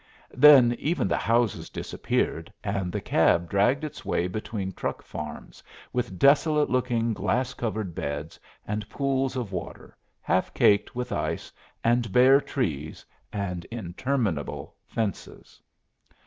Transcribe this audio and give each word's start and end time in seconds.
Then 0.33 0.73
even 0.79 1.07
the 1.07 1.15
houses 1.15 1.69
disappeared, 1.69 2.51
and 2.63 2.91
the 2.91 2.99
cab 3.01 3.47
dragged 3.47 3.83
its 3.83 4.03
way 4.03 4.27
between 4.27 4.73
truck 4.73 5.03
farms, 5.03 5.61
with 5.93 6.17
desolate 6.17 6.71
looking 6.71 7.13
glass 7.13 7.53
covered 7.53 7.93
beds, 7.93 8.39
and 8.65 8.89
pools 8.89 9.35
of 9.35 9.51
water, 9.51 9.95
half 10.19 10.55
caked 10.55 10.95
with 10.95 11.11
ice, 11.11 11.51
and 11.83 12.11
bare 12.11 12.41
trees, 12.41 13.05
and 13.31 13.63
interminable 13.65 14.75
fences. 14.87 15.61